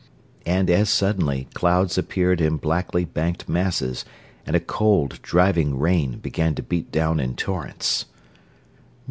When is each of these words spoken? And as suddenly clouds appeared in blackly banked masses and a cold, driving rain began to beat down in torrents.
And 0.47 0.71
as 0.71 0.89
suddenly 0.89 1.47
clouds 1.53 1.95
appeared 1.95 2.41
in 2.41 2.57
blackly 2.57 3.05
banked 3.05 3.47
masses 3.47 4.03
and 4.47 4.55
a 4.55 4.59
cold, 4.59 5.21
driving 5.21 5.77
rain 5.77 6.17
began 6.17 6.55
to 6.55 6.63
beat 6.63 6.91
down 6.91 7.19
in 7.19 7.35
torrents. 7.35 8.05